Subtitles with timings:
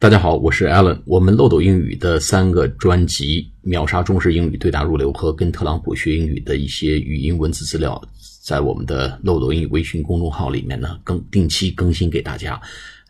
[0.00, 0.98] 大家好，我是 Allen。
[1.04, 8.02] 我们漏斗英语的三个专辑《秒杀中式英语对答入流》和跟特朗普学英语的一些语音文字资料，
[8.42, 12.58] 在我们的漏斗英语微信公众号里面呢，更定期更新给大家。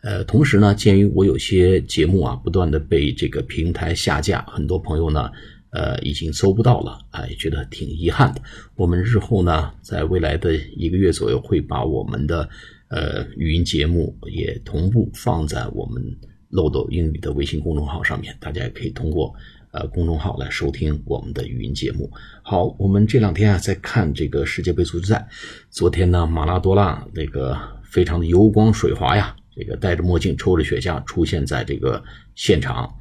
[0.01, 5.31] 呃，同时呢，鉴于我有些节目啊，不断的被这个平台下架，很多朋友呢，
[5.69, 8.41] 呃，已经搜不到了，哎，觉得挺遗憾的。
[8.75, 12.49] 我们日后呢，在未来的一个月左右，会把我们的
[12.89, 16.03] 呃语音节目也同步放在我们。
[16.51, 19.33] 漏斗英语的微信公众号上面，大家也可以通过
[19.71, 22.11] 呃公众号来收听我们的语音节目。
[22.43, 25.27] 好，我们这两天啊在看这个世界杯足球赛。
[25.69, 32.03] 昨天呢，马拉多纳那个非常的油光水滑呀，这个戴着墨镜抽着雪茄出现在这个
[32.35, 32.93] 现场。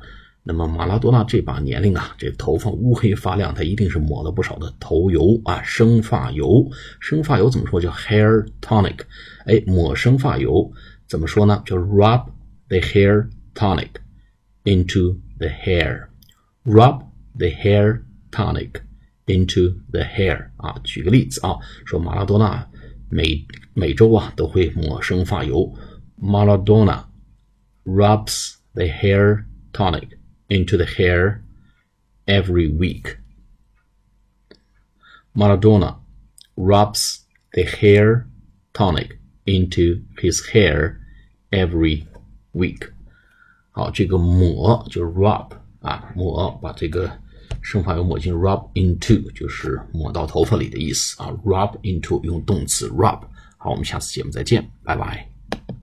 [0.43, 6.67] 那么马拉多纳这把年龄啊，这头发乌黑发亮，他一定是抹了不少的头油啊，生发油。
[6.99, 7.81] 生发油怎么说？
[7.81, 9.01] 叫 hair tonic。
[9.45, 10.73] 哎，抹生发油
[11.07, 11.63] 怎么说呢？
[11.67, 12.25] 叫 rub
[12.69, 13.29] the hair。
[13.60, 14.02] tonic
[14.64, 16.10] into the hair.
[16.66, 17.04] Rub
[17.38, 18.82] the hair tonic
[19.28, 22.70] into the hair 啊，举个例子啊，说马拉多纳
[23.10, 25.74] 每每周啊都会抹生发油。
[26.20, 27.06] Maradona
[27.84, 31.42] rubs the hair tonic into the hair
[32.26, 33.18] every week.
[35.36, 35.98] Maradona
[36.56, 38.26] rubs the hair
[38.74, 40.98] tonic into his hair
[41.52, 42.08] every
[42.54, 42.92] week.
[43.81, 45.47] 好，这个抹就是 rub
[45.81, 47.11] 啊，抹把这个
[47.63, 51.33] 生发油抹进 rub into，就是抹到头发里的意思啊。
[51.47, 53.21] rub into 用动词 rub。
[53.57, 55.30] 好，我们下次节目再见，拜拜。